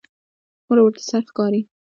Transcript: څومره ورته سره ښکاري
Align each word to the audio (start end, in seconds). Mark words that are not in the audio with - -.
څومره 0.65 0.81
ورته 0.83 1.01
سره 1.09 1.23
ښکاري 1.29 1.61